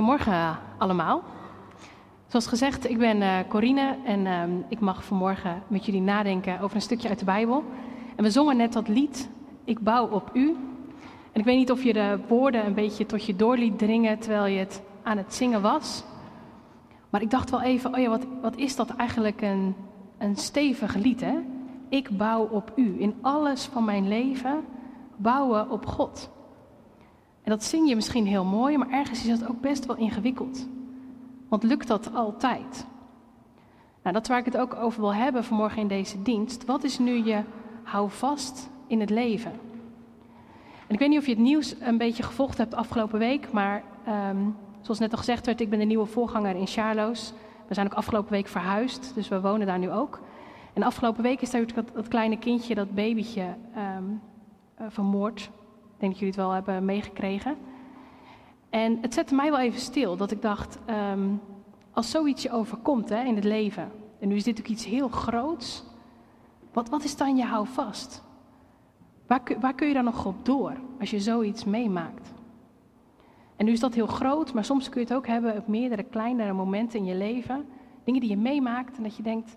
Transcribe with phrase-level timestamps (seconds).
[0.00, 1.22] Goedemorgen allemaal.
[2.26, 6.76] Zoals gezegd, ik ben uh, Corine en uh, ik mag vanmorgen met jullie nadenken over
[6.76, 7.64] een stukje uit de Bijbel.
[8.16, 9.28] En we zongen net dat lied,
[9.64, 10.56] Ik bouw op u.
[11.32, 14.18] En ik weet niet of je de woorden een beetje tot je door liet dringen
[14.18, 16.04] terwijl je het aan het zingen was.
[17.10, 19.74] Maar ik dacht wel even, oh ja, wat, wat is dat eigenlijk een,
[20.18, 21.38] een stevig lied, hè?
[21.88, 23.00] Ik bouw op u.
[23.00, 24.64] In alles van mijn leven
[25.16, 26.30] bouwen op God.
[27.50, 30.68] En dat zing je misschien heel mooi, maar ergens is dat ook best wel ingewikkeld.
[31.48, 32.86] Want lukt dat altijd?
[34.02, 36.64] Nou, dat waar ik het ook over wil hebben vanmorgen in deze dienst.
[36.64, 37.42] Wat is nu je
[37.82, 39.50] houvast in het leven?
[40.86, 43.82] En ik weet niet of je het nieuws een beetje gevolgd hebt afgelopen week, maar
[44.30, 47.32] um, zoals net al gezegd werd, ik ben de nieuwe voorganger in Charloes.
[47.68, 50.20] We zijn ook afgelopen week verhuisd, dus we wonen daar nu ook.
[50.72, 53.54] En afgelopen week is daar dat, dat kleine kindje, dat babytje,
[53.98, 54.20] um,
[54.88, 55.50] vermoord
[56.00, 57.56] denk dat jullie het wel hebben meegekregen.
[58.70, 60.78] En het zette mij wel even stil, dat ik dacht,
[61.12, 61.40] um,
[61.92, 65.08] als zoiets je overkomt hè, in het leven, en nu is dit ook iets heel
[65.08, 65.84] groots,
[66.72, 68.22] wat, wat is dan je houvast?
[69.26, 72.32] Waar, waar kun je dan nog op door als je zoiets meemaakt?
[73.56, 76.02] En nu is dat heel groot, maar soms kun je het ook hebben op meerdere
[76.02, 77.68] kleinere momenten in je leven.
[78.04, 79.56] Dingen die je meemaakt en dat je denkt,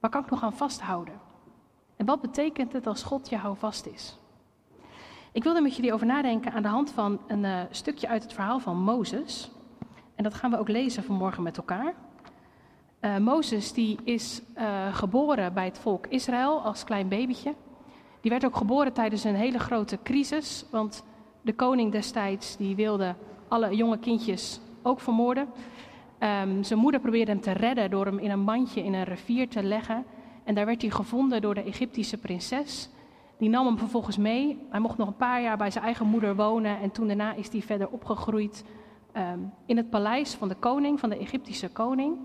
[0.00, 1.14] waar kan ik nog aan vasthouden?
[1.96, 4.18] En wat betekent het als God je houvast is?
[5.36, 8.32] Ik wilde met jullie over nadenken aan de hand van een uh, stukje uit het
[8.32, 9.50] verhaal van Mozes.
[10.14, 11.94] En dat gaan we ook lezen vanmorgen met elkaar.
[13.00, 17.54] Uh, Mozes die is uh, geboren bij het volk Israël als klein babytje.
[18.20, 21.04] Die werd ook geboren tijdens een hele grote crisis, want
[21.42, 23.14] de koning destijds die wilde
[23.48, 25.48] alle jonge kindjes ook vermoorden.
[26.18, 29.48] Um, zijn moeder probeerde hem te redden door hem in een mandje in een rivier
[29.48, 30.04] te leggen.
[30.44, 32.90] En daar werd hij gevonden door de Egyptische prinses.
[33.38, 34.66] Die nam hem vervolgens mee.
[34.70, 36.80] Hij mocht nog een paar jaar bij zijn eigen moeder wonen.
[36.80, 38.64] En toen daarna is hij verder opgegroeid
[39.16, 42.18] um, in het paleis van de koning, van de Egyptische koning.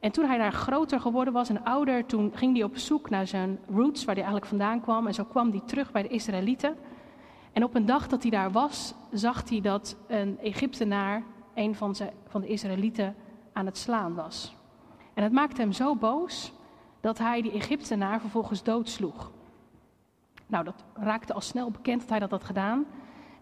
[0.00, 3.26] En toen hij daar groter geworden was en ouder, toen ging hij op zoek naar
[3.26, 5.06] zijn roots, waar hij eigenlijk vandaan kwam.
[5.06, 6.76] En zo kwam hij terug bij de Israëlieten.
[7.52, 11.22] En op een dag dat hij daar was, zag hij dat een Egyptenaar,
[11.54, 11.96] een van,
[12.26, 13.14] van de Israëlieten,
[13.52, 14.56] aan het slaan was.
[15.14, 16.52] En het maakte hem zo boos
[17.00, 19.30] dat hij die Egyptenaar vervolgens doodsloeg.
[20.48, 22.86] Nou, dat raakte al snel bekend dat hij dat had gedaan.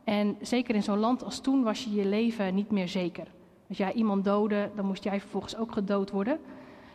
[0.05, 3.27] En zeker in zo'n land als toen was je je leven niet meer zeker.
[3.69, 6.39] Als jij iemand doodde, dan moest jij vervolgens ook gedood worden.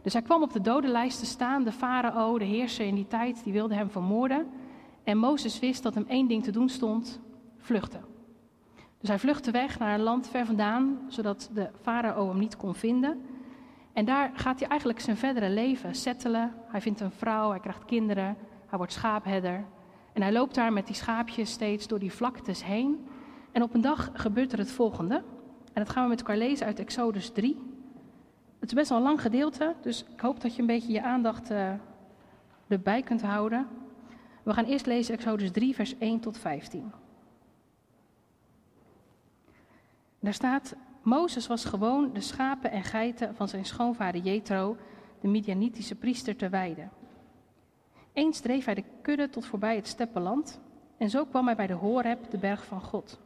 [0.02, 1.64] Dus hij kwam op de dodenlijst te staan.
[1.64, 4.48] De farao, de heerser in die tijd, die wilde hem vermoorden.
[5.04, 7.20] En Mozes wist dat hem één ding te doen stond:
[7.58, 8.06] vluchten.
[9.00, 12.76] Dus hij vluchtte weg naar een land ver vandaan, zodat de farao hem niet kon
[12.76, 13.22] vinden.
[13.94, 16.54] En daar gaat hij eigenlijk zijn verdere leven settelen.
[16.68, 19.66] Hij vindt een vrouw, hij krijgt kinderen, hij wordt schaapherder.
[20.14, 23.08] En hij loopt daar met die schaapjes steeds door die vlaktes heen.
[23.52, 25.16] En op een dag gebeurt er het volgende.
[25.74, 27.58] En dat gaan we met elkaar lezen uit Exodus 3.
[28.60, 31.04] Het is best wel een lang gedeelte, dus ik hoop dat je een beetje je
[31.04, 31.72] aandacht uh,
[32.68, 33.68] erbij kunt houden.
[34.44, 36.92] We gaan eerst lezen Exodus 3, vers 1 tot 15.
[40.20, 44.78] Daar staat: Mozes was gewoon de schapen en geiten van zijn schoonvader Jethro,
[45.22, 46.92] de Midianitische priester, te weiden.
[48.14, 50.60] Eens dreef hij de kudde tot voorbij het steppenland
[50.98, 53.20] en zo kwam hij bij de Horeb, de berg van God.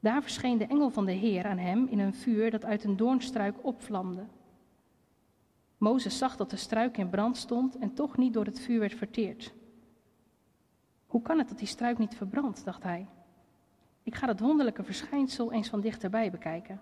[0.00, 2.96] Daar verscheen de engel van de Heer aan hem in een vuur dat uit een
[2.96, 4.24] doornstruik opvlamde.
[5.78, 8.94] Mozes zag dat de struik in brand stond en toch niet door het vuur werd
[8.94, 9.52] verteerd.
[11.06, 13.06] Hoe kan het dat die struik niet verbrandt, dacht hij.
[14.02, 16.80] Ik ga dat wonderlijke verschijnsel eens van dichterbij bekijken.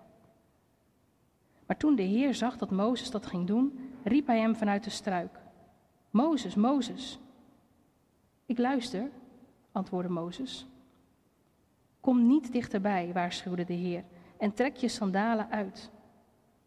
[1.65, 4.89] Maar toen de Heer zag dat Mozes dat ging doen, riep hij hem vanuit de
[4.89, 5.38] struik.
[6.09, 7.19] Mozes, Mozes.
[8.45, 9.09] Ik luister,
[9.71, 10.67] antwoordde Mozes.
[11.99, 14.03] Kom niet dichterbij, waarschuwde de Heer,
[14.37, 15.91] en trek je sandalen uit,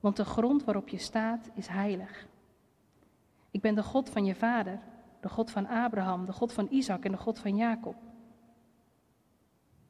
[0.00, 2.27] want de grond waarop je staat is heilig.
[3.50, 4.79] Ik ben de God van je vader,
[5.21, 7.97] de God van Abraham, de God van Isaac en de God van Jacob.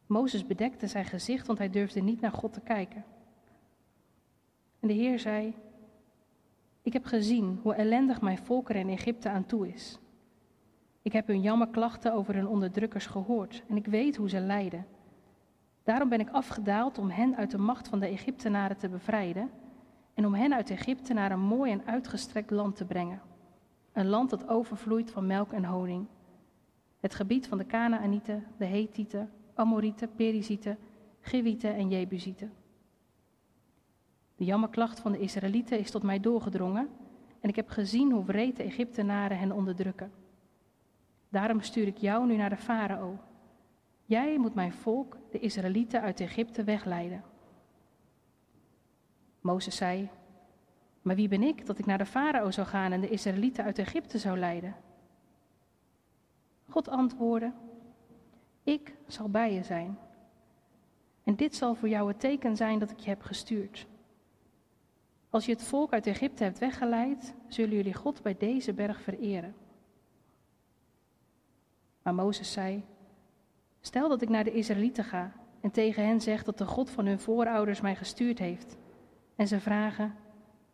[0.06, 3.04] Mozes bedekte zijn gezicht, want hij durfde niet naar God te kijken.
[4.80, 5.54] En de Heer zei:
[6.82, 9.98] ik heb gezien hoe ellendig mijn volk er in Egypte aan toe is.
[11.02, 14.86] Ik heb hun jammerklachten over hun onderdrukkers gehoord en ik weet hoe ze lijden.
[15.82, 19.50] Daarom ben ik afgedaald om hen uit de macht van de Egyptenaren te bevrijden
[20.14, 23.20] en om hen uit Egypte naar een mooi en uitgestrekt land te brengen.
[23.92, 26.06] Een land dat overvloeit van melk en honing.
[27.00, 30.78] Het gebied van de Kanaanieten, de Hethieten, Amorieten, Perizieten,
[31.20, 32.52] Gewieten en Jebusieten.
[34.42, 36.88] De jammerklacht van de Israëlieten is tot mij doorgedrongen
[37.40, 40.12] en ik heb gezien hoe wreed de Egyptenaren hen onderdrukken.
[41.28, 43.18] Daarom stuur ik jou nu naar de farao.
[44.04, 47.24] Jij moet mijn volk, de Israëlieten, uit Egypte wegleiden.
[49.40, 50.08] Mozes zei:
[51.02, 53.78] Maar wie ben ik dat ik naar de farao zou gaan en de Israëlieten uit
[53.78, 54.76] Egypte zou leiden?
[56.68, 57.52] God antwoordde:
[58.62, 59.98] Ik zal bij je zijn.
[61.24, 63.90] En dit zal voor jou het teken zijn dat ik je heb gestuurd.
[65.32, 69.54] Als je het volk uit Egypte hebt weggeleid, zullen jullie God bij deze berg vereren.
[72.02, 72.84] Maar Mozes zei:
[73.80, 77.06] Stel dat ik naar de Israëlieten ga en tegen hen zeg dat de God van
[77.06, 78.76] hun voorouders mij gestuurd heeft.
[79.36, 80.14] En ze vragen: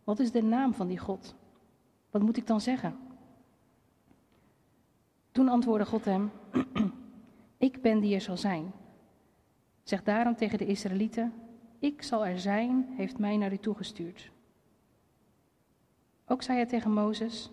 [0.04, 1.34] Wat is de naam van die God?
[2.10, 2.98] Wat moet ik dan zeggen?
[5.32, 6.30] Toen antwoordde God hem:
[7.56, 8.72] Ik ben die er zal zijn.
[9.82, 11.32] Zeg daarom tegen de Israëlieten:
[11.78, 14.36] Ik zal er zijn, heeft mij naar u toegestuurd.
[16.28, 17.50] Ook zei hij tegen Mozes: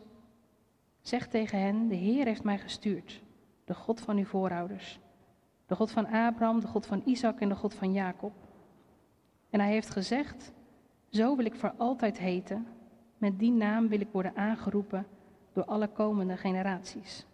[1.02, 3.22] Zeg tegen hen: De Heer heeft mij gestuurd,
[3.66, 5.00] de God van uw voorouders.
[5.66, 8.34] De God van Abraham, de God van Isaac en de God van Jacob.
[9.50, 10.52] En hij heeft gezegd:
[11.10, 12.68] Zo wil ik voor altijd heten.
[13.18, 15.08] Met die naam wil ik worden aangeroepen
[15.54, 17.26] door alle komende generaties.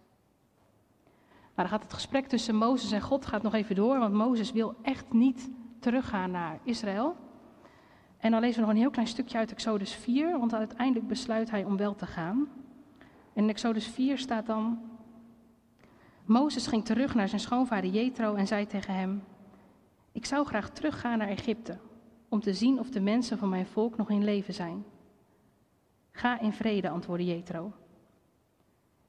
[1.54, 4.52] Nou, dan gaat het gesprek tussen Mozes en God gaat nog even door, want Mozes
[4.52, 7.16] wil echt niet teruggaan naar Israël.
[8.22, 11.50] En dan lezen we nog een heel klein stukje uit Exodus 4, want uiteindelijk besluit
[11.50, 12.48] hij om wel te gaan.
[13.32, 14.78] En in Exodus 4 staat dan:
[16.24, 19.22] Mozes ging terug naar zijn schoonvader Jethro en zei tegen hem:
[20.12, 21.78] Ik zou graag teruggaan naar Egypte
[22.28, 24.84] om te zien of de mensen van mijn volk nog in leven zijn.
[26.12, 27.72] Ga in vrede, antwoordde Jethro.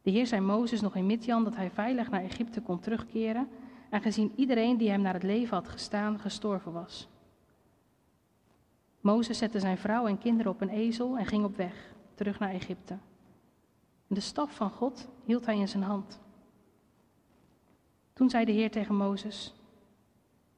[0.01, 3.47] De Heer zei Mozes nog in Midjan dat hij veilig naar Egypte kon terugkeren,
[3.89, 7.11] aangezien iedereen die hem naar het leven had gestaan gestorven was.
[9.03, 12.49] Mozes zette zijn vrouw en kinderen op een ezel en ging op weg, terug naar
[12.49, 12.97] Egypte.
[14.07, 16.19] De staf van God hield hij in zijn hand.
[18.13, 19.53] Toen zei de Heer tegen Mozes: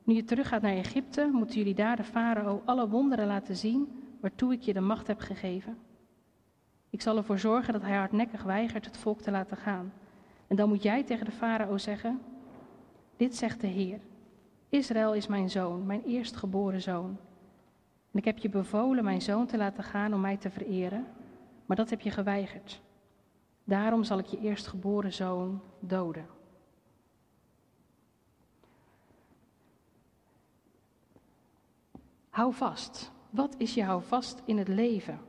[0.03, 4.53] Nu je teruggaat naar Egypte, moeten jullie daar de farao alle wonderen laten zien waartoe
[4.53, 5.77] ik je de macht heb gegeven.
[6.89, 9.93] Ik zal ervoor zorgen dat hij hardnekkig weigert het volk te laten gaan.
[10.47, 12.21] En dan moet jij tegen de farao zeggen:
[13.17, 13.99] Dit zegt de Heer:
[14.69, 17.17] Israël is mijn zoon, mijn eerstgeboren zoon.
[18.15, 21.07] En ik heb je bevolen mijn zoon te laten gaan om mij te vereren,
[21.65, 22.81] maar dat heb je geweigerd.
[23.63, 26.25] Daarom zal ik je eerstgeboren zoon doden.
[32.29, 33.11] Hou vast.
[33.29, 35.19] Wat is je hou vast in het leven?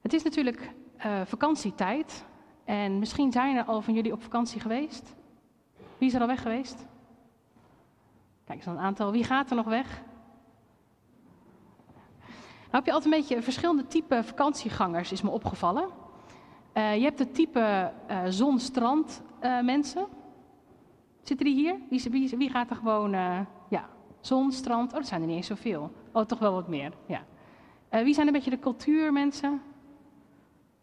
[0.00, 2.24] Het is natuurlijk uh, vakantietijd.
[2.64, 5.14] En misschien zijn er al van jullie op vakantie geweest.
[5.98, 6.86] Wie is er al weg geweest?
[8.44, 9.12] Kijk eens een aantal.
[9.12, 10.02] Wie gaat er nog weg?
[12.74, 15.88] Nou heb je altijd een beetje verschillende type vakantiegangers, is me opgevallen.
[16.74, 19.22] Uh, je hebt het type uh, zon-strand
[19.62, 20.06] mensen.
[21.22, 21.76] Zitten die hier?
[21.90, 23.10] Wie, wie, wie gaat er gewoon,
[23.68, 23.88] ja,
[24.20, 25.92] Zon, strand, oh, dat zijn er niet eens zoveel.
[26.12, 27.24] Oh, toch wel wat meer, ja.
[28.02, 29.62] Wie zijn een beetje de cultuurmensen?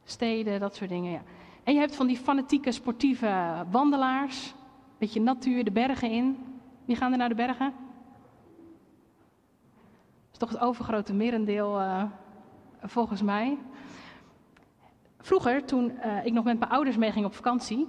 [0.04, 1.22] Steden, dat soort dingen, ja.
[1.64, 4.54] En je hebt van die fanatieke sportieve wandelaars.
[4.98, 6.38] Beetje natuur, de bergen in.
[6.86, 7.74] Wie gaan er naar de bergen?
[10.42, 12.04] Toch het overgrote merendeel, uh,
[12.82, 13.58] volgens mij.
[15.20, 17.88] Vroeger, toen uh, ik nog met mijn ouders meeging op vakantie,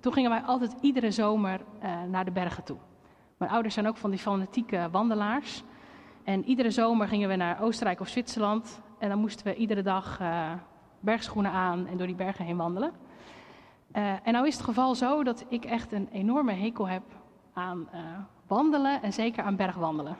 [0.00, 1.60] toen gingen wij altijd iedere zomer
[2.08, 2.76] naar de bergen toe.
[3.36, 5.64] Mijn ouders zijn ook van die fanatieke wandelaars.
[6.24, 8.80] En iedere zomer gingen we naar Oostenrijk of Zwitserland.
[8.98, 10.20] En dan moesten we iedere dag
[11.00, 12.92] bergschoenen aan en door die bergen heen wandelen.
[13.92, 17.02] En nou is het geval zo dat ik echt een enorme hekel heb
[17.52, 17.88] aan
[18.46, 20.16] wandelen en zeker aan bergwandelen.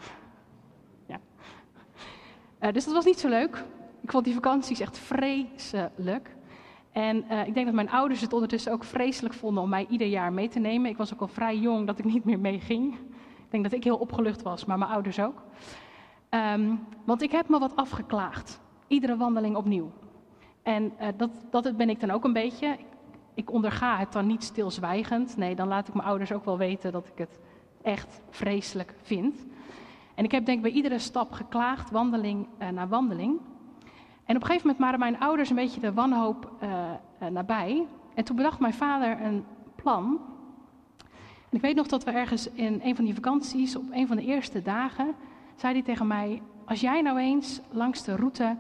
[2.61, 2.73] Ja.
[2.73, 3.65] dus dat was niet zo leuk.
[4.01, 6.37] Ik vond die vakanties echt vreselijk.
[6.93, 10.07] En uh, ik denk dat mijn ouders het ondertussen ook vreselijk vonden om mij ieder
[10.07, 10.91] jaar mee te nemen.
[10.91, 12.95] Ik was ook al vrij jong dat ik niet meer meeging.
[12.95, 15.43] Ik denk dat ik heel opgelucht was, maar mijn ouders ook.
[16.31, 18.61] Um, want ik heb me wat afgeklaagd.
[18.87, 19.93] Iedere wandeling opnieuw.
[20.63, 22.77] En uh, dat, dat ben ik dan ook een beetje.
[23.35, 25.37] Ik onderga het dan niet stilzwijgend.
[25.37, 27.39] Nee, dan laat ik mijn ouders ook wel weten dat ik het
[27.83, 29.47] echt vreselijk vind.
[30.19, 33.39] En ik heb denk ik bij iedere stap geklaagd, wandeling uh, na wandeling.
[34.25, 36.69] En op een gegeven moment waren mijn ouders een beetje de wanhoop uh,
[37.23, 37.87] uh, nabij.
[38.15, 39.45] En toen bedacht mijn vader een
[39.75, 40.21] plan.
[41.51, 44.17] En ik weet nog dat we ergens in een van die vakanties, op een van
[44.17, 45.15] de eerste dagen,
[45.57, 48.57] zei hij tegen mij: Als jij nou eens langs de route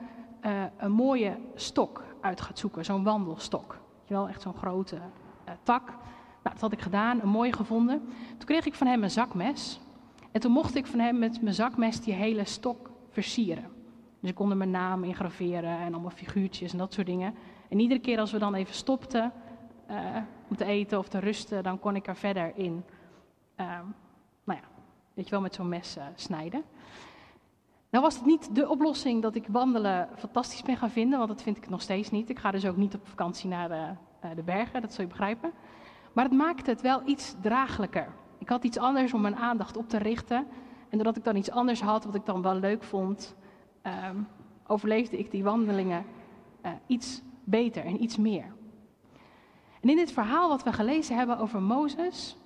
[0.77, 3.79] een mooie stok uit gaat zoeken, zo'n wandelstok.
[4.05, 4.99] Je wel, echt zo'n grote
[5.62, 5.87] tak.
[5.87, 5.99] Nou,
[6.43, 8.03] dat had ik gedaan, een mooie gevonden.
[8.37, 9.81] Toen kreeg ik van hem een zakmes.
[10.38, 13.64] En toen mocht ik van hem met mijn zakmes die hele stok versieren.
[14.21, 17.35] Dus ik kon mijn naam in graveren en allemaal figuurtjes en dat soort dingen.
[17.68, 19.33] En iedere keer als we dan even stopten
[19.90, 20.16] uh,
[20.49, 22.85] om te eten of te rusten, dan kon ik er verder in,
[23.57, 23.66] uh,
[24.45, 24.68] nou ja,
[25.14, 26.62] weet je wel, met zo'n mes uh, snijden.
[27.90, 31.42] Nou was het niet de oplossing dat ik wandelen fantastisch ben gaan vinden, want dat
[31.42, 32.30] vind ik nog steeds niet.
[32.30, 33.88] Ik ga dus ook niet op vakantie naar de,
[34.21, 35.52] eh, de bergen, dat zul je begrijpen.
[36.12, 38.09] Maar het maakte het wel iets draaglijker.
[38.38, 40.47] Ik had iets anders om mijn aandacht op te richten.
[40.88, 43.37] En doordat ik dan iets anders had, wat ik dan wel leuk vond,
[43.83, 44.16] ehm,
[44.66, 46.04] overleefde ik die wandelingen
[46.64, 48.52] uh, iets beter en iets meer.
[49.80, 52.37] En in dit verhaal wat we gelezen hebben over Mozes,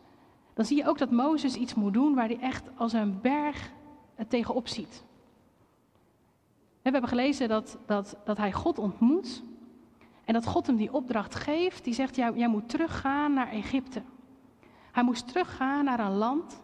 [0.55, 3.71] dan zie je ook dat Mozes iets moet doen waar hij echt als een berg
[4.15, 5.05] het tegenop ziet.
[6.83, 9.43] We hebben gelezen dat, dat, dat hij God ontmoet
[10.25, 11.85] en dat God hem die opdracht geeft.
[11.85, 14.03] Die zegt, jij, jij moet teruggaan naar Egypte.
[14.93, 16.63] Hij moest teruggaan naar een land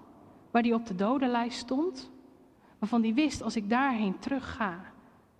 [0.51, 2.11] waar hij op de dodenlijst stond.
[2.79, 4.81] Waarvan hij wist, als ik daarheen terugga,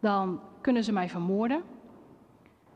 [0.01, 1.63] dan kunnen ze mij vermoorden.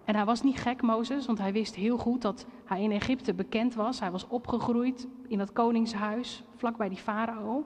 [0.04, 3.34] En hij was niet gek, Mozes, want hij wist heel goed dat hij in Egypte
[3.34, 4.00] bekend was.
[4.00, 7.64] Hij was opgegroeid in dat koningshuis, vlakbij die farao.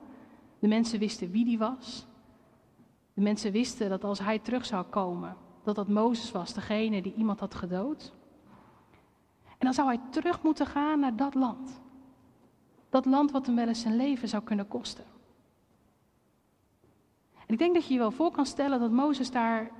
[0.59, 2.07] De mensen wisten wie die was.
[3.13, 7.13] De mensen wisten dat als hij terug zou komen, dat dat Mozes was, degene die
[7.13, 8.13] iemand had gedood.
[9.45, 11.81] En dan zou hij terug moeten gaan naar dat land.
[12.89, 15.05] Dat land wat hem wel eens zijn leven zou kunnen kosten.
[17.47, 19.71] En ik denk dat je je wel voor kan stellen dat Mozes daar,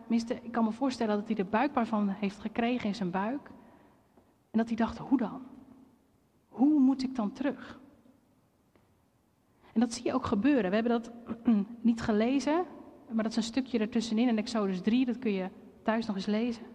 [0.41, 3.49] ik kan me voorstellen dat hij er buikbaar van heeft gekregen in zijn buik.
[4.51, 5.41] En dat hij dacht, hoe dan?
[6.47, 7.79] Hoe moet ik dan terug?
[9.73, 10.69] En dat zie je ook gebeuren.
[10.69, 11.11] We hebben dat
[11.81, 12.65] niet gelezen,
[13.11, 15.49] maar dat is een stukje ertussenin in Exodus 3, dat kun je
[15.83, 16.65] thuis nog eens lezen.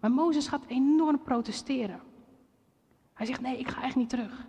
[0.00, 2.00] Maar Mozes gaat enorm protesteren.
[3.12, 4.46] Hij zegt: Nee, ik ga echt niet terug.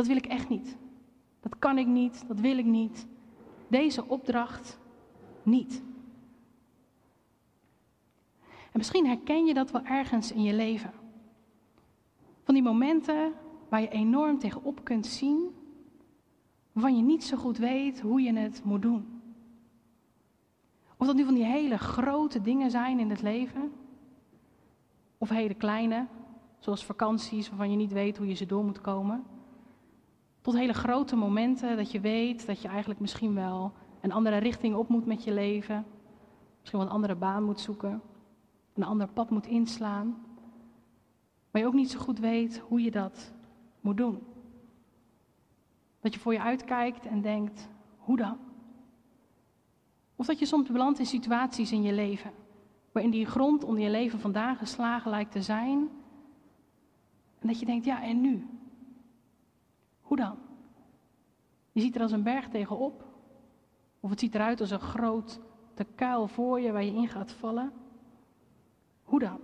[0.00, 0.76] Dat wil ik echt niet.
[1.40, 3.06] Dat kan ik niet, dat wil ik niet.
[3.68, 4.78] Deze opdracht
[5.42, 5.82] niet.
[8.42, 10.92] En misschien herken je dat wel ergens in je leven.
[12.42, 13.32] Van die momenten
[13.68, 15.54] waar je enorm tegenop kunt zien,
[16.72, 19.20] waarvan je niet zo goed weet hoe je het moet doen.
[20.96, 23.72] Of dat nu van die hele grote dingen zijn in het leven,
[25.18, 26.06] of hele kleine,
[26.58, 29.38] zoals vakanties waarvan je niet weet hoe je ze door moet komen.
[30.40, 34.74] Tot hele grote momenten dat je weet dat je eigenlijk misschien wel een andere richting
[34.74, 35.86] op moet met je leven.
[36.58, 38.02] Misschien wel een andere baan moet zoeken.
[38.74, 40.24] Een ander pad moet inslaan.
[41.50, 43.32] Maar je ook niet zo goed weet hoe je dat
[43.80, 44.22] moet doen.
[46.00, 48.38] Dat je voor je uitkijkt en denkt, hoe dan?
[50.16, 52.30] Of dat je soms belandt in situaties in je leven,
[52.92, 55.88] waarin die grond onder je leven vandaag geslagen lijkt te zijn.
[57.38, 58.59] En dat je denkt, ja, en nu?
[60.10, 60.38] Hoe dan?
[61.72, 63.04] Je ziet er als een berg tegenop,
[64.00, 65.38] of het ziet eruit als een grote
[65.94, 67.72] kuil voor je waar je in gaat vallen.
[69.04, 69.40] Hoe dan?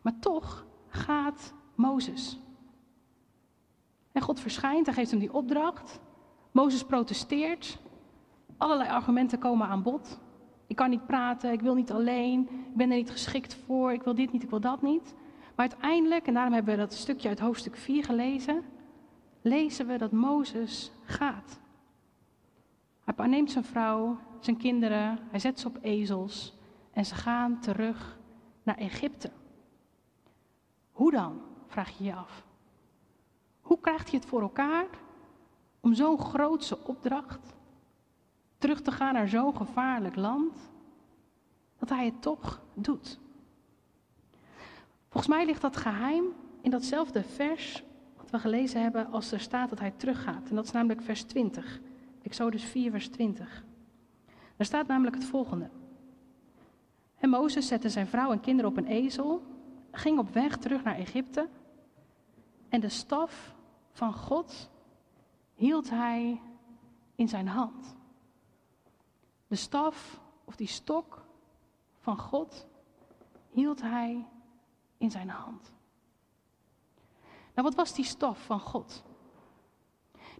[0.00, 2.40] Maar toch gaat Mozes.
[4.12, 6.00] En God verschijnt, hij geeft hem die opdracht.
[6.50, 7.78] Mozes protesteert.
[8.56, 10.20] Allerlei argumenten komen aan bod.
[10.66, 14.02] Ik kan niet praten, ik wil niet alleen, ik ben er niet geschikt voor, ik
[14.02, 15.14] wil dit niet, ik wil dat niet.
[15.54, 18.64] Maar uiteindelijk, en daarom hebben we dat stukje uit hoofdstuk 4 gelezen,
[19.42, 21.60] lezen we dat Mozes gaat.
[23.04, 26.54] Hij neemt zijn vrouw, zijn kinderen, hij zet ze op ezels
[26.92, 28.18] en ze gaan terug
[28.62, 29.30] naar Egypte.
[30.92, 32.44] Hoe dan, vraag je je af.
[33.60, 34.86] Hoe krijgt hij het voor elkaar
[35.80, 37.54] om zo'n grootse opdracht
[38.58, 40.70] terug te gaan naar zo'n gevaarlijk land,
[41.78, 43.20] dat hij het toch doet.
[45.12, 46.24] Volgens mij ligt dat geheim
[46.60, 47.84] in datzelfde vers
[48.16, 50.48] wat we gelezen hebben als er staat dat hij teruggaat.
[50.48, 51.80] En dat is namelijk vers 20.
[52.22, 53.64] Exodus 4, vers 20.
[54.56, 55.70] Daar staat namelijk het volgende.
[57.18, 59.42] En Mozes zette zijn vrouw en kinderen op een ezel,
[59.90, 61.48] ging op weg terug naar Egypte.
[62.68, 63.54] En de staf
[63.92, 64.70] van God
[65.54, 66.40] hield hij
[67.14, 67.96] in zijn hand.
[69.46, 71.24] De staf of die stok
[72.00, 72.66] van God
[73.50, 74.26] hield hij
[75.02, 75.72] in zijn hand.
[77.54, 79.04] Nou, wat was die staf van God?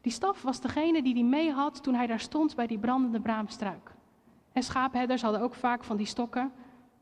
[0.00, 3.21] Die staf was degene die hij mee had toen hij daar stond bij die brandende
[3.21, 3.95] braamstruik.
[4.52, 6.52] En schaapherders hadden ook vaak van die stokken.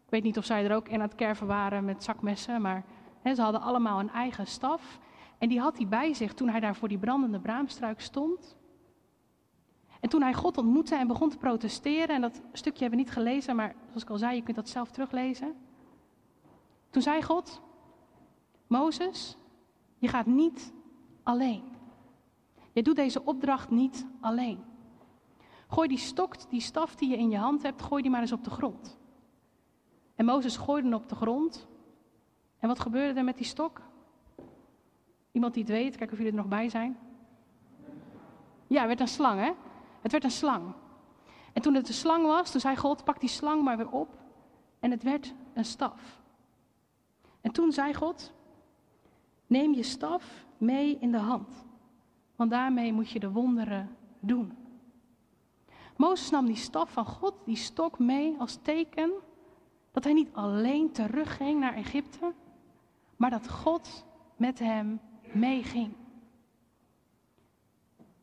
[0.04, 2.84] Ik weet niet of zij er ook in aan het kerven waren met zakmessen, maar
[3.24, 4.98] ze hadden allemaal een eigen staf.
[5.38, 8.56] En die had hij bij zich toen hij daar voor die brandende braamstruik stond.
[10.00, 13.14] En toen hij God ontmoette en begon te protesteren, en dat stukje hebben we niet
[13.14, 15.54] gelezen, maar zoals ik al zei, je kunt dat zelf teruglezen.
[16.90, 17.60] Toen zei God,
[18.66, 19.36] Mozes,
[19.98, 20.72] je gaat niet
[21.22, 21.62] alleen.
[22.72, 24.64] Je doet deze opdracht niet alleen.
[25.68, 28.32] Gooi die stok, die staf die je in je hand hebt, gooi die maar eens
[28.32, 28.98] op de grond.
[30.14, 31.68] En Mozes gooide hem op de grond.
[32.58, 33.80] En wat gebeurde er met die stok?
[35.32, 36.98] Iemand die het weet, kijk of jullie er nog bij zijn.
[38.66, 39.52] Ja, het werd een slang, hè?
[40.00, 40.72] Het werd een slang.
[41.52, 44.18] En toen het de slang was, toen zei God, pak die slang maar weer op.
[44.78, 46.19] En het werd een staf.
[47.40, 48.32] En toen zei God,
[49.46, 51.64] neem je staf mee in de hand.
[52.36, 54.56] Want daarmee moet je de wonderen doen.
[55.96, 59.10] Mozes nam die staf van God, die stok mee als teken
[59.92, 62.32] dat hij niet alleen terugging naar Egypte,
[63.16, 64.04] maar dat God
[64.36, 65.00] met hem
[65.32, 65.92] meeging.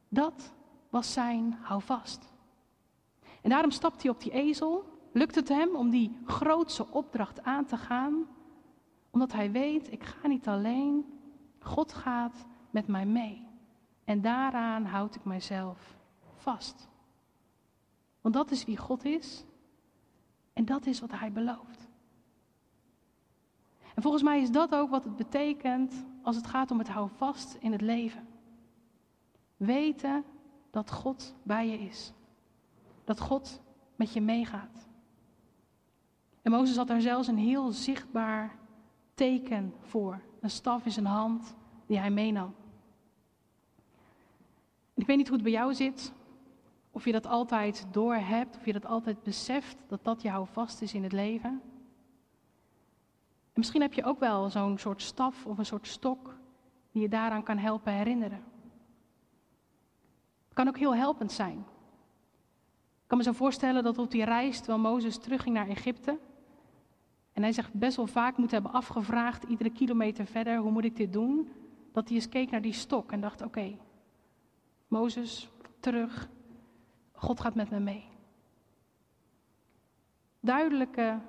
[0.10, 0.54] Dat
[0.90, 2.34] was zijn houvast.
[3.42, 7.66] En daarom stapt hij op die ezel, lukt het hem om die grootse opdracht aan
[7.66, 8.28] te gaan,
[9.10, 11.06] omdat hij weet, ik ga niet alleen,
[11.60, 13.48] God gaat met mij mee.
[14.06, 15.98] En daaraan houd ik mijzelf
[16.36, 16.90] vast.
[18.22, 19.46] Want dat is wie God is
[20.54, 21.88] en dat is wat Hij belooft.
[23.96, 27.58] En volgens mij is dat ook wat het betekent als het gaat om het houvast
[27.60, 28.28] in het leven.
[29.58, 30.24] Weten
[30.72, 32.14] dat God bij je is.
[33.04, 33.62] Dat God
[33.96, 34.88] met je meegaat.
[36.42, 38.58] En Mozes had daar zelfs een heel zichtbaar
[39.18, 40.22] teken voor.
[40.40, 41.56] Een staf in zijn hand
[41.86, 42.56] die hij meenam.
[44.94, 46.14] Ik weet niet hoe het bij jou zit.
[46.92, 50.94] Of je dat altijd doorhebt, of je dat altijd beseft dat dat jou vast is
[50.94, 51.50] in het leven.
[53.54, 56.36] En misschien heb je ook wel zo'n soort staf of een soort stok
[56.92, 58.44] die je daaraan kan helpen herinneren.
[60.46, 61.58] Het kan ook heel helpend zijn.
[63.02, 66.20] Ik kan me zo voorstellen dat op die reis, terwijl Mozes terugging naar Egypte,
[67.38, 70.96] en hij zegt best wel vaak moet hebben afgevraagd, iedere kilometer verder, hoe moet ik
[70.96, 71.50] dit doen?
[71.92, 73.78] Dat hij eens keek naar die stok en dacht, oké,
[74.88, 76.30] Mozes, terug,
[77.12, 78.04] God gaat met me mee.
[80.40, 81.20] Duidelijke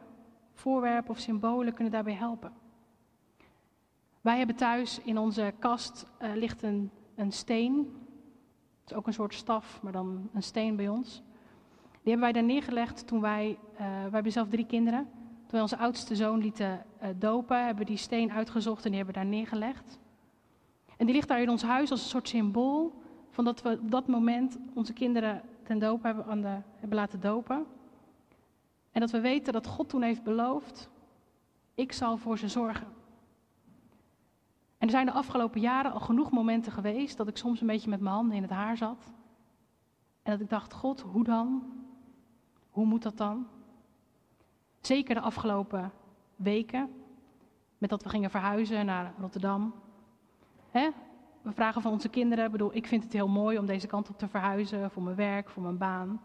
[0.52, 2.52] voorwerpen of symbolen kunnen daarbij helpen.
[4.20, 7.76] Wij hebben thuis in onze kast uh, ligt een, een steen.
[8.80, 11.22] Het is ook een soort staf, maar dan een steen bij ons.
[12.02, 15.17] Die hebben wij daar neergelegd toen wij, uh, wij hebben zelf drie kinderen.
[15.48, 19.14] Toen onze oudste zoon lieten uh, dopen, hebben we die steen uitgezocht en die hebben
[19.14, 19.98] we daar neergelegd.
[20.96, 23.90] En die ligt daar in ons huis als een soort symbool van dat we op
[23.90, 27.66] dat moment onze kinderen ten doop hebben, aan de, hebben laten dopen.
[28.92, 30.90] En dat we weten dat God toen heeft beloofd,
[31.74, 32.87] ik zal voor ze zorgen.
[34.78, 37.90] En er zijn de afgelopen jaren al genoeg momenten geweest dat ik soms een beetje
[37.90, 39.12] met mijn handen in het haar zat.
[40.22, 41.62] En dat ik dacht, God, hoe dan?
[42.70, 43.46] Hoe moet dat dan?
[44.80, 45.92] Zeker de afgelopen
[46.36, 46.90] weken,
[47.78, 49.74] met dat we gingen verhuizen naar Rotterdam.
[50.70, 50.90] Hè?
[51.42, 54.18] We vragen van onze kinderen, bedoel, ik vind het heel mooi om deze kant op
[54.18, 56.20] te verhuizen voor mijn werk, voor mijn baan.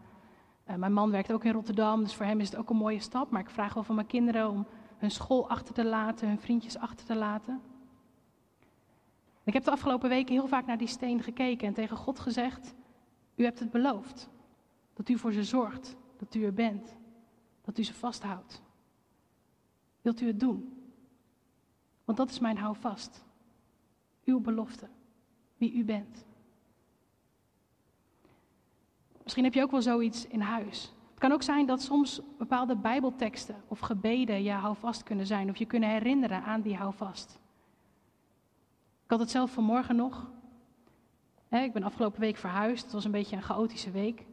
[0.70, 3.00] Uh, mijn man werkt ook in Rotterdam, dus voor hem is het ook een mooie
[3.00, 3.30] stap.
[3.30, 6.78] Maar ik vraag wel van mijn kinderen om hun school achter te laten, hun vriendjes
[6.78, 7.60] achter te laten.
[9.44, 12.74] Ik heb de afgelopen weken heel vaak naar die steen gekeken en tegen God gezegd:
[13.34, 14.28] U hebt het beloofd.
[14.94, 16.96] Dat u voor ze zorgt, dat u er bent,
[17.64, 18.62] dat u ze vasthoudt.
[20.00, 20.90] Wilt u het doen?
[22.04, 23.24] Want dat is mijn houvast.
[24.24, 24.88] Uw belofte
[25.56, 26.24] wie u bent.
[29.22, 30.92] Misschien heb je ook wel zoiets in huis.
[31.10, 35.56] Het kan ook zijn dat soms bepaalde Bijbelteksten of gebeden je houvast kunnen zijn, of
[35.56, 37.38] je kunnen herinneren aan die houvast.
[39.04, 40.30] Ik had het zelf vanmorgen nog.
[41.48, 42.82] ik ben afgelopen week verhuisd.
[42.82, 44.26] Het was een beetje een chaotische week.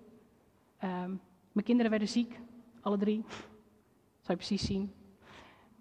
[0.78, 1.10] Ehm,
[1.52, 2.39] mijn kinderen werden ziek,
[2.82, 3.24] alle drie.
[4.20, 4.94] Zou je precies zien.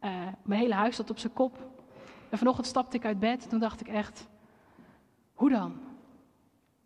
[0.04, 1.68] Uh, mijn hele huis zat op zijn kop.
[2.28, 3.48] En vanochtend stapte ik uit bed.
[3.48, 4.28] Toen dacht ik echt:
[5.34, 5.78] hoe dan?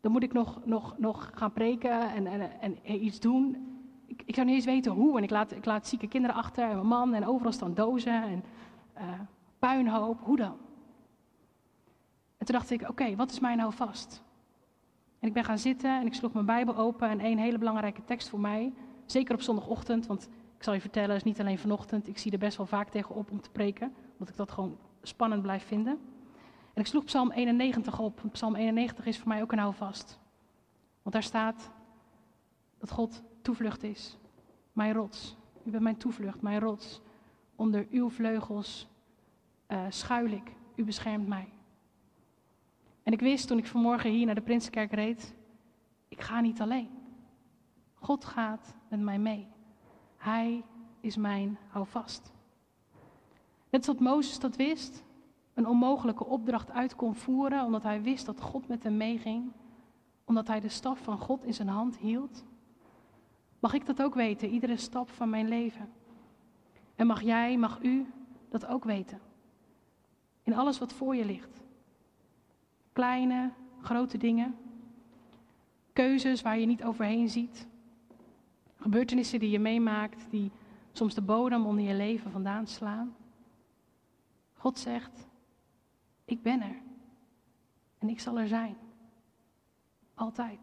[0.01, 3.73] Dan moet ik nog, nog, nog gaan preken en, en, en iets doen.
[4.07, 5.17] Ik, ik, zou niet eens weten hoe.
[5.17, 8.23] En ik laat, ik laat zieke kinderen achter en mijn man en overal staan dozen
[8.23, 8.45] en
[8.99, 9.03] uh,
[9.59, 10.21] puinhoop.
[10.23, 10.57] Hoe dan?
[12.39, 14.23] En toen dacht ik, oké, wat is mij nou vast?
[15.19, 18.05] En ik ben gaan zitten en ik sloeg mijn Bijbel open en één hele belangrijke
[18.05, 18.73] tekst voor mij.
[19.07, 22.09] Zeker op zondagochtend, want ik zal je vertellen, het is niet alleen vanochtend.
[22.09, 24.79] Ik zie er best wel vaak tegen op om te preken, omdat ik dat gewoon
[25.03, 25.99] spannend blijf vinden.
[26.75, 28.23] En ik sloeg Psalm 91 op.
[28.33, 30.19] Psalm 91 is voor mij ook een houvast.
[31.03, 31.71] Want daar staat
[32.79, 34.19] dat God toevlucht is.
[34.73, 35.37] Mijn rots.
[35.65, 37.01] U bent mijn toevlucht, mijn rots.
[37.57, 38.89] Onder uw vleugels
[39.69, 40.53] uh, schuil ik.
[40.75, 41.49] U beschermt mij.
[43.03, 45.35] En ik wist toen ik vanmorgen hier naar de Prinsenkerk reed,
[46.09, 47.04] ik ga niet alleen.
[48.05, 49.47] God gaat met mij mee.
[50.17, 50.65] Hij
[51.01, 52.33] is mijn houvast.
[53.71, 55.05] Net zoals Mozes dat wist,
[55.55, 59.53] een onmogelijke opdracht uit kon voeren, omdat hij wist dat God met hem meeging,
[60.25, 62.45] omdat hij de staf van God in zijn hand hield?
[63.59, 65.93] Mag ik dat ook weten, iedere stap van mijn leven?
[66.95, 68.07] En mag jij, mag u
[68.49, 69.21] dat ook weten?
[70.43, 71.63] In alles wat voor je ligt.
[72.93, 74.57] Kleine, grote dingen.
[75.93, 77.73] Keuzes waar je niet overheen ziet.
[78.85, 80.51] Gebeurtenissen die je meemaakt, die
[80.93, 83.17] soms de bodem onder je leven vandaan slaan.
[84.55, 85.27] God zegt,
[86.25, 86.77] ik ben er.
[87.99, 88.77] En ik zal er zijn.
[90.15, 90.61] Altijd.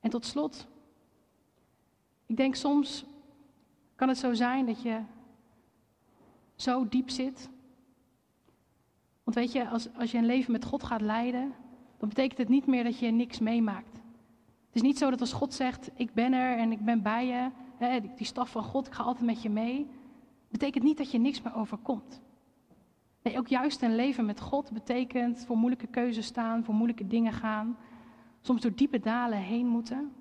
[0.00, 0.66] En tot slot,
[2.26, 3.04] ik denk soms
[3.94, 5.02] kan het zo zijn dat je
[6.54, 7.50] zo diep zit.
[9.22, 11.54] Want weet je, als, als je een leven met God gaat leiden,
[11.96, 13.95] dan betekent het niet meer dat je niks meemaakt.
[14.76, 17.50] Is niet zo dat als God zegt, ik ben er en ik ben bij je,
[18.16, 19.86] die, staf van God, ik ga altijd met je mee,
[20.48, 22.20] betekent niet dat je niks meer overkomt.
[23.22, 27.78] Ook juist een leven met God betekent voor moeilijke keuzes staan, voor moeilijke dingen gaan,
[28.40, 30.12] soms door diepe dalen heen moeten.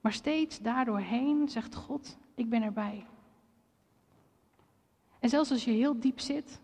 [0.00, 3.06] Maar steeds daardoorheen zegt God, ik ben erbij.
[5.20, 6.60] En zelfs als je heel diep zit,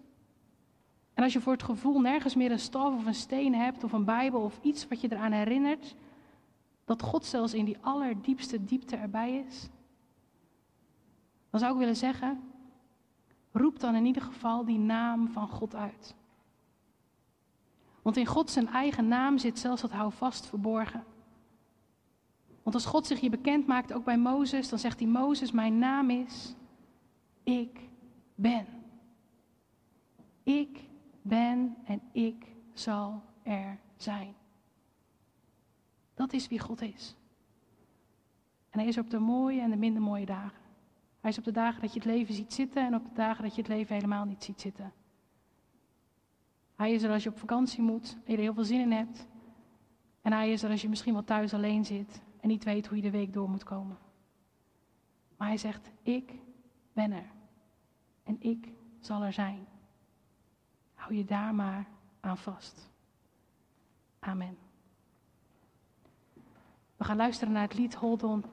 [1.21, 3.93] en als je voor het gevoel nergens meer een staf of een steen hebt, of
[3.93, 5.97] een Bijbel of iets wat je eraan herinnert,
[6.85, 9.69] dat God zelfs in die allerdiepste diepte erbij is,
[11.51, 12.41] dan zou ik willen zeggen,
[13.53, 16.15] roep dan in ieder geval die naam van God uit.
[18.03, 21.05] Want in God zijn eigen naam zit zelfs dat houvast verborgen.
[22.63, 25.79] Want als God zich je bekend maakt, ook bij Mozes, dan zegt hij: Mozes, mijn
[25.79, 26.55] naam is
[27.43, 27.81] Ik
[28.35, 28.67] ben.
[30.43, 30.89] Ik
[31.23, 34.35] ben en ik zal er zijn.
[36.15, 37.17] Dat is wie God is.
[38.71, 40.61] En hij is op de mooie en de minder mooie dagen.
[41.21, 43.43] Hij is op de dagen dat je het leven ziet zitten en op de dagen
[43.43, 44.93] dat je het leven helemaal niet ziet zitten.
[46.77, 48.93] Hij is er als je op vakantie moet en je er heel veel zin in
[48.93, 49.27] hebt.
[50.23, 52.97] En hij is er als je misschien wel thuis alleen zit en niet weet hoe
[52.97, 53.99] je de week door moet komen.
[55.37, 56.35] Maar hij zegt, ik
[56.93, 57.31] ben er.
[58.25, 59.67] En ik zal er zijn.
[61.01, 61.87] Hou je daar maar
[62.21, 62.91] aan vast.
[64.19, 64.59] Amen.
[66.97, 68.45] We gaan luisteren naar het lied Hold On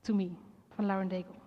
[0.00, 0.30] To Me
[0.74, 1.37] van Lauren Daigle.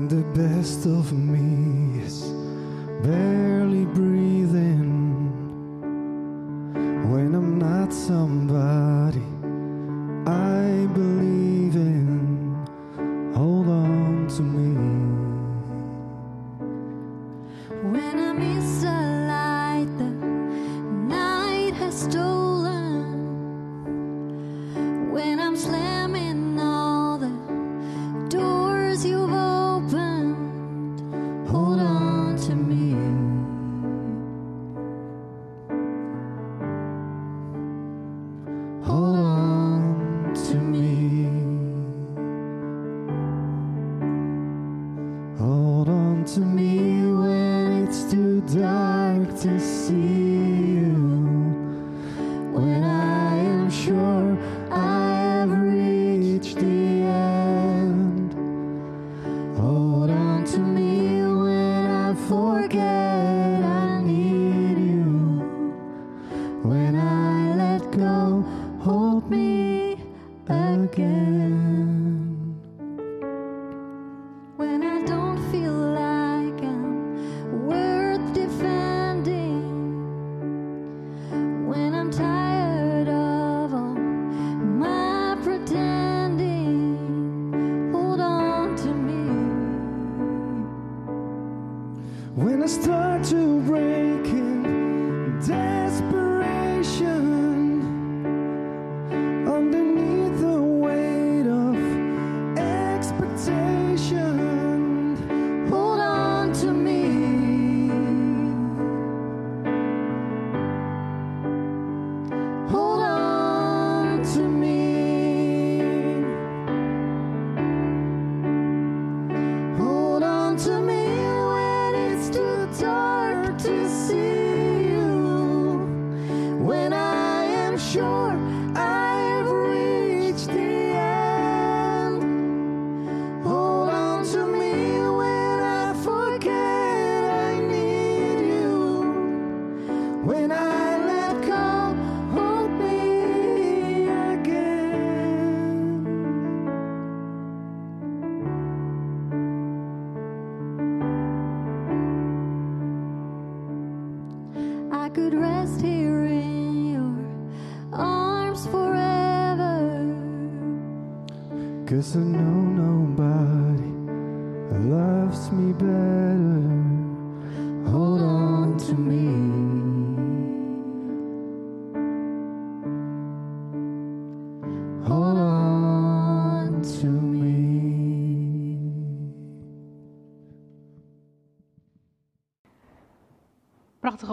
[0.00, 2.22] When the best of me is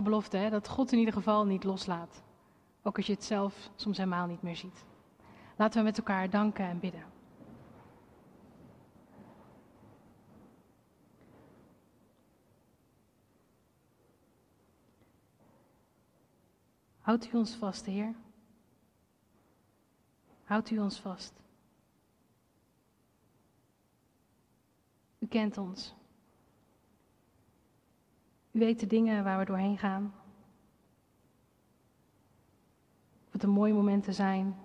[0.04, 0.50] Prachtige hè?
[0.50, 2.24] dat God in ieder geval niet loslaat.
[2.84, 4.86] Ook als je het zelf soms helemaal niet meer ziet.
[5.56, 7.04] Laten we met elkaar danken en bidden.
[17.00, 18.16] Houdt u ons vast, Heer.
[20.44, 21.34] Houdt u ons vast.
[25.20, 25.97] U kent ons.
[28.58, 30.14] U weet de dingen waar we doorheen gaan.
[33.26, 34.56] Of het de mooie momenten zijn.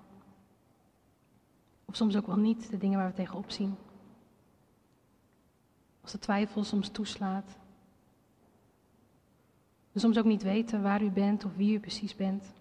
[1.84, 3.74] Of soms ook wel niet, de dingen waar we tegenop zien.
[6.00, 7.58] Als de twijfel soms toeslaat.
[9.92, 12.52] We soms ook niet weten waar u bent of wie u precies bent.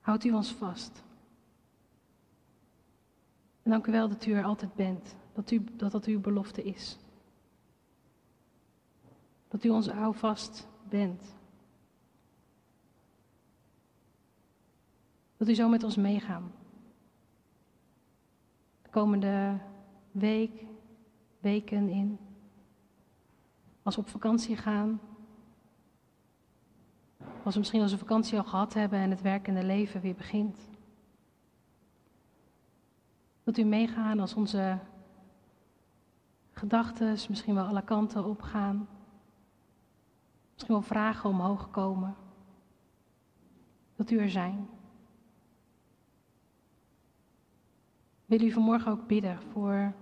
[0.00, 1.02] Houdt u ons vast.
[3.62, 5.16] En dank u wel dat u er altijd bent.
[5.32, 6.98] Dat u, dat, dat uw belofte is.
[9.52, 11.34] Dat u ons houvast bent.
[15.36, 16.52] Dat u zo met ons meegaan.
[18.82, 19.58] De komende
[20.10, 20.64] week,
[21.40, 22.18] weken in.
[23.82, 25.00] Als we op vakantie gaan.
[27.42, 30.58] Als we misschien onze vakantie al gehad hebben en het werkende leven weer begint.
[33.44, 34.78] Dat u meegaan als onze
[36.52, 38.88] gedachten misschien wel alle kanten opgaan.
[40.52, 42.16] Misschien wel vragen omhoog komen.
[43.96, 44.68] Dat u er zijn.
[48.26, 49.94] Wil u vanmorgen ook bidden voor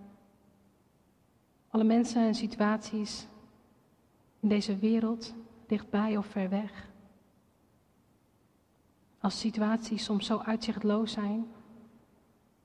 [1.70, 3.26] alle mensen en situaties
[4.40, 5.34] in deze wereld,
[5.66, 6.88] dichtbij of ver weg.
[9.20, 11.46] Als situaties soms zo uitzichtloos zijn,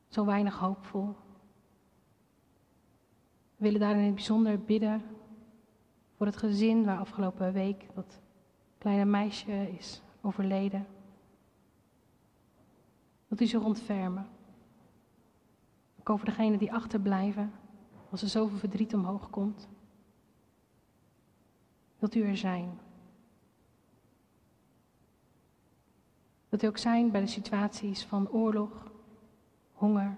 [0.08, 1.16] zo weinig hoopvol.
[3.56, 5.02] We willen daar in het bijzonder bidden
[6.18, 8.20] voor het gezin waar afgelopen week dat
[8.78, 10.88] kleine meisje is overleden.
[13.28, 14.28] Dat u ze ontfermen.
[16.00, 17.52] Ook over degenen die achterblijven
[18.10, 19.68] als er zoveel verdriet omhoog komt.
[22.00, 22.80] Wilt u er zijn?
[26.50, 28.92] Wilt u ook zijn bij de situaties van oorlog,
[29.74, 30.18] honger,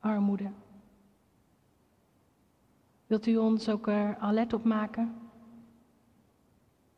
[0.00, 0.50] armoede?
[3.12, 5.14] Wilt u ons ook er alert op maken?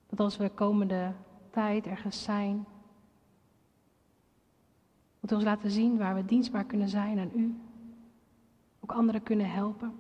[0.07, 1.13] Dat als we komende
[1.51, 2.67] tijd ergens zijn,
[5.21, 7.55] wilt u ons laten zien waar we dienstbaar kunnen zijn aan u,
[8.81, 9.95] ook anderen kunnen helpen?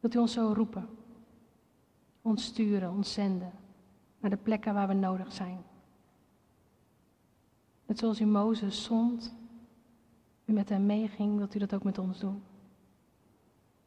[0.00, 0.88] Wilt u ons zo roepen,
[2.22, 3.52] ons sturen, ons zenden
[4.20, 5.58] naar de plekken waar we nodig zijn?
[7.86, 9.34] Net zoals u Mozes zond,
[10.44, 12.42] u met hem meeging, wilt u dat ook met ons doen?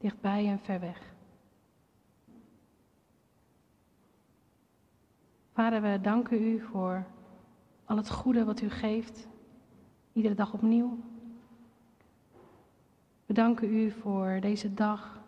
[0.02, 1.14] Dichtbij en ver weg.
[5.54, 7.06] Vader, we danken u voor
[7.86, 9.28] al het goede wat u geeft,
[10.14, 10.98] iedere dag opnieuw.
[13.26, 15.20] We danken u voor deze dag,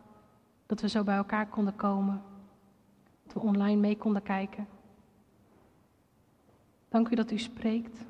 [0.65, 2.21] dat we zo bij elkaar konden komen,
[3.23, 4.67] dat we online mee konden kijken.
[6.89, 8.05] Dank u dat u spreekt,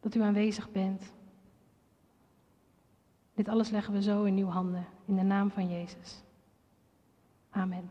[0.00, 1.12] dat u aanwezig bent.
[3.34, 6.22] Dit alles leggen we zo in uw handen, in de naam van Jezus.
[7.50, 7.90] Amen.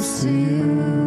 [0.00, 0.99] comes to you.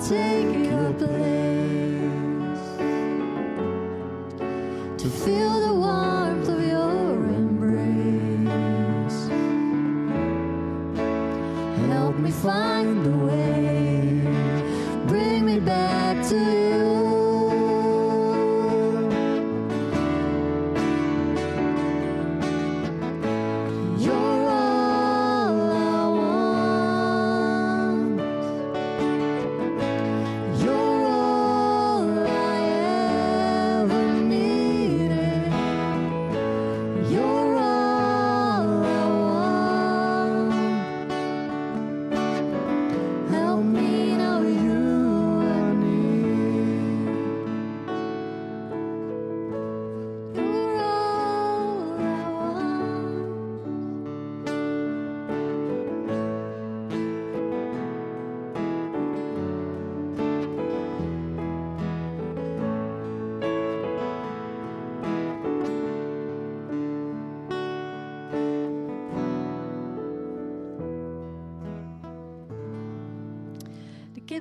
[0.00, 0.45] take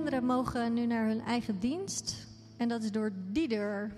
[0.06, 2.28] kinderen mogen nu naar hun eigen dienst.
[2.58, 3.92] En dat is door die deur.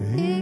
[0.00, 0.37] Hey.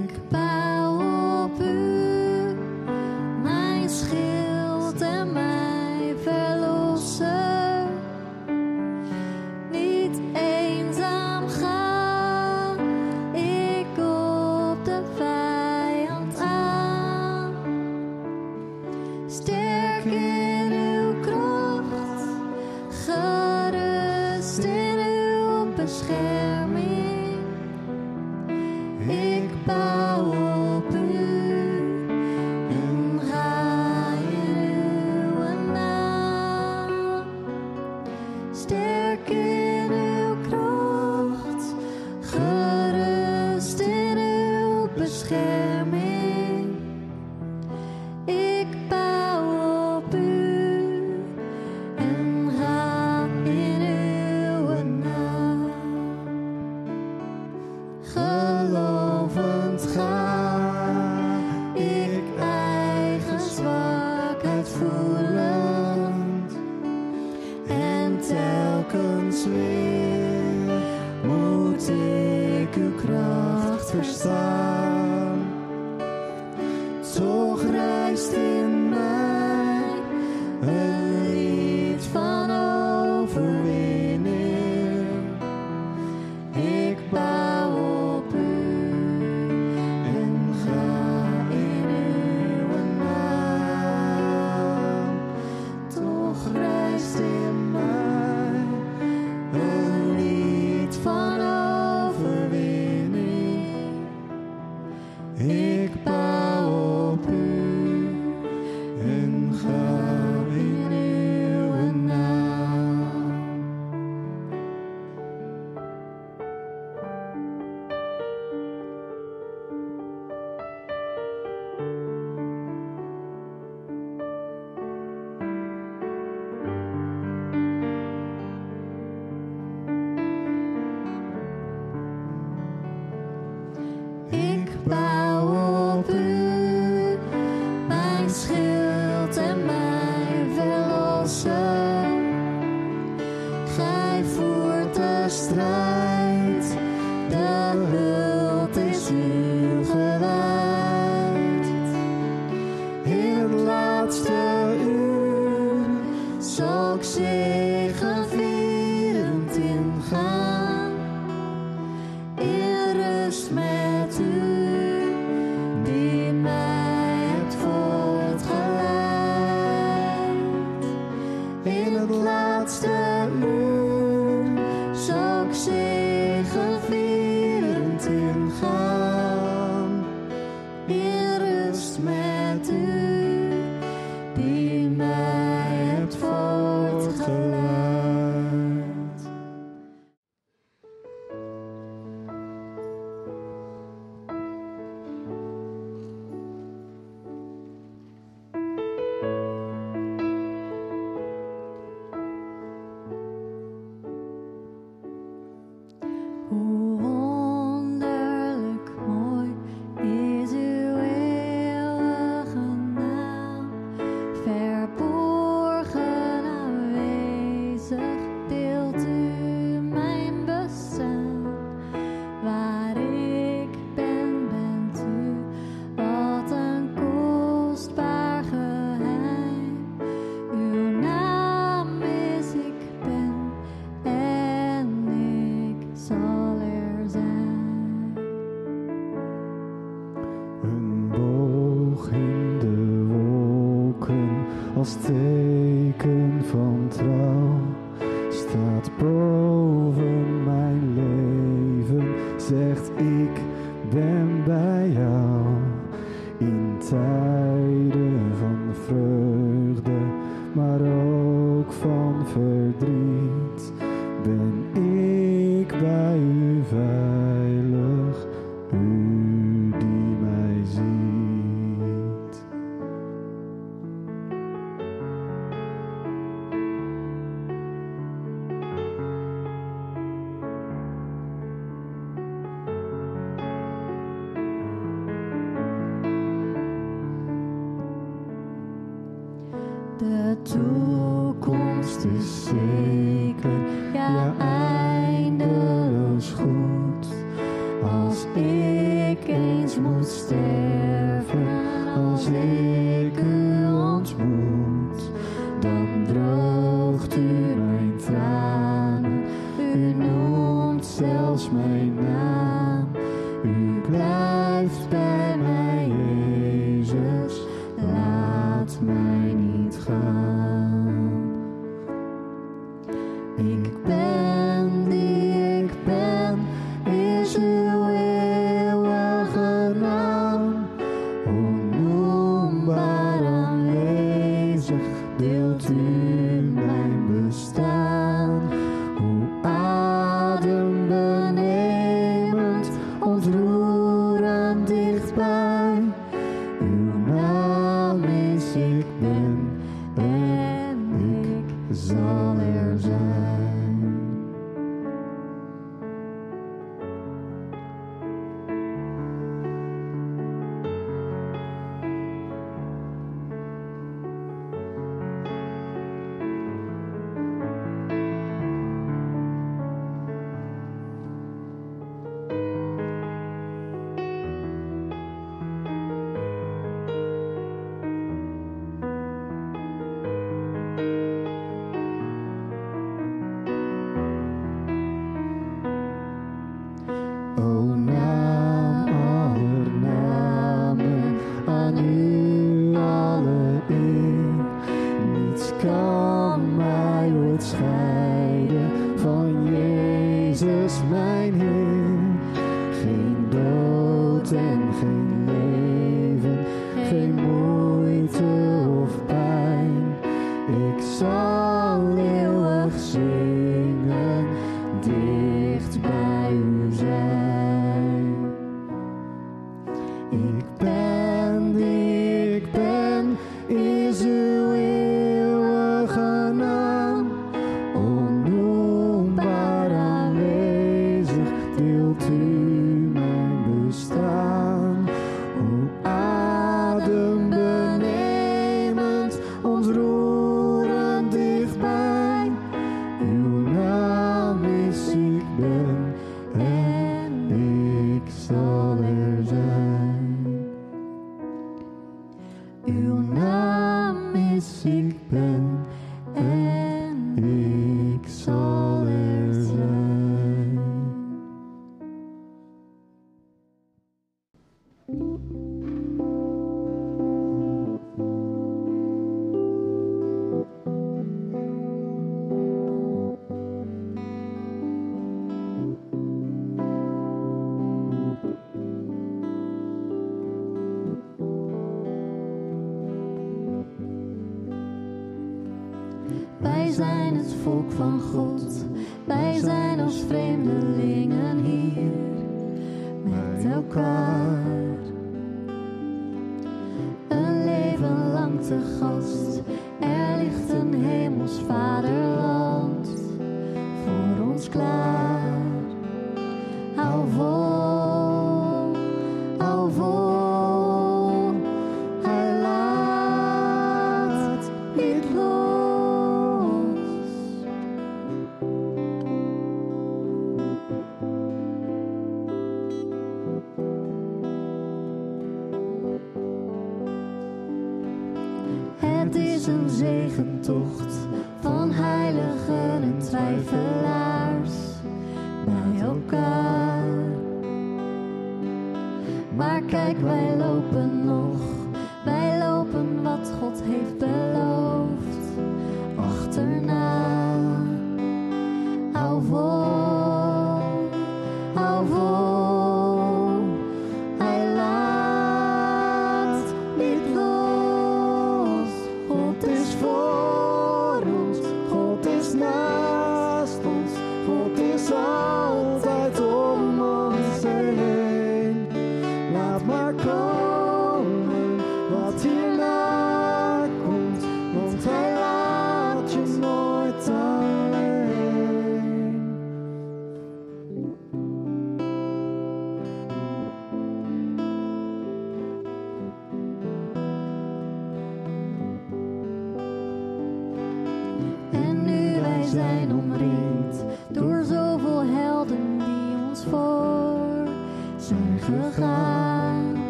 [454.47, 455.26] sick bed.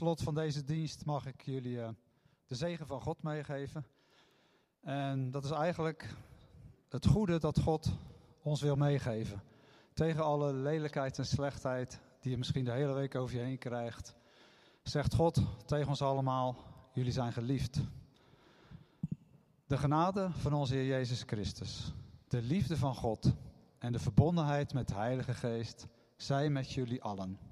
[0.00, 1.88] slot van deze dienst mag ik jullie eh,
[2.46, 3.86] de zegen van God meegeven.
[4.80, 6.14] En dat is eigenlijk
[6.88, 7.92] het goede dat God
[8.42, 9.42] ons wil meegeven.
[9.94, 14.14] Tegen alle lelijkheid en slechtheid die je misschien de hele week over je heen krijgt,
[14.82, 16.56] zegt God tegen ons allemaal:
[16.92, 17.80] Jullie zijn geliefd.
[19.66, 21.92] De genade van onze Heer Jezus Christus,
[22.28, 23.32] de liefde van God
[23.78, 25.86] en de verbondenheid met de Heilige Geest
[26.16, 27.49] zij met jullie allen.